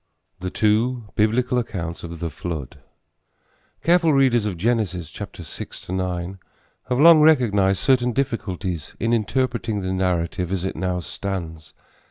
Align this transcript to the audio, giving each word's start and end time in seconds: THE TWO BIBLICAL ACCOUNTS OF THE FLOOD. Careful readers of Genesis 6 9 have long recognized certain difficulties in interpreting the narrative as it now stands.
THE 0.39 0.49
TWO 0.49 1.09
BIBLICAL 1.13 1.59
ACCOUNTS 1.59 2.03
OF 2.03 2.19
THE 2.21 2.31
FLOOD. 2.31 2.79
Careful 3.83 4.11
readers 4.11 4.47
of 4.47 4.57
Genesis 4.57 5.11
6 5.11 5.89
9 5.91 6.39
have 6.89 6.99
long 6.99 7.21
recognized 7.21 7.77
certain 7.81 8.11
difficulties 8.11 8.95
in 8.99 9.13
interpreting 9.13 9.81
the 9.81 9.93
narrative 9.93 10.51
as 10.51 10.65
it 10.65 10.75
now 10.75 11.01
stands. 11.01 11.75